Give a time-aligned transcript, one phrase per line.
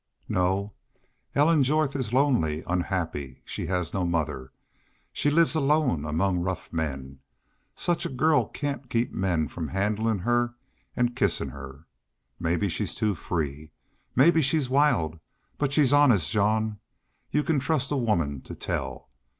[0.27, 0.73] "No.
[1.35, 3.43] Ellen Jorth is lonely, unhappy.
[3.45, 4.51] She has no mother.
[5.13, 7.19] She lives alone among rough men.
[7.75, 10.55] Such a girl can't keep men from handlin' her
[10.95, 11.85] and kissin' her.
[12.39, 13.73] Maybe she's too free.
[14.15, 15.19] Maybe she's wild.
[15.59, 16.79] But she's honest, Jean.
[17.29, 19.11] You can trust a woman to tell.